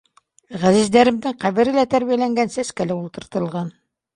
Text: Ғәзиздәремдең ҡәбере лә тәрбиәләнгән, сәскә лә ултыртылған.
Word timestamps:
Ғәзиздәремдең 0.63 1.35
ҡәбере 1.45 1.75
лә 1.77 1.83
тәрбиәләнгән, 1.93 2.53
сәскә 2.57 2.89
лә 2.93 2.99
ултыртылған. 3.05 3.71